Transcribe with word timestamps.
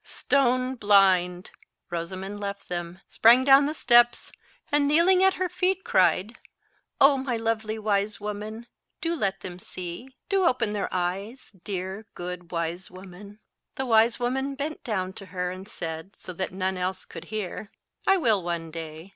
Stone 0.03 0.77
blind!" 0.77 1.51
Rosamond 1.91 2.39
left 2.39 2.69
them, 2.69 3.01
sprang 3.07 3.43
down 3.43 3.67
the 3.67 3.73
steps, 3.75 4.31
and 4.71 4.87
kneeling 4.87 5.23
at 5.23 5.35
her 5.35 5.47
feet, 5.47 5.83
cried, 5.83 6.39
"Oh, 6.99 7.17
my 7.17 7.37
lovely 7.37 7.77
wise 7.77 8.19
woman! 8.19 8.65
do 8.99 9.13
let 9.13 9.41
them 9.41 9.59
see. 9.59 10.09
Do 10.27 10.45
open 10.45 10.73
their 10.73 10.91
eyes, 10.91 11.51
dear, 11.63 12.07
good, 12.15 12.51
wise 12.51 12.89
woman." 12.89 13.41
The 13.75 13.85
wise 13.85 14.19
woman 14.19 14.55
bent 14.55 14.83
down 14.83 15.13
to 15.13 15.27
her, 15.27 15.51
and 15.51 15.67
said, 15.67 16.15
so 16.15 16.33
that 16.33 16.51
none 16.51 16.77
else 16.77 17.05
could 17.05 17.25
hear, 17.25 17.69
"I 18.07 18.17
will 18.17 18.41
one 18.41 18.71
day. 18.71 19.09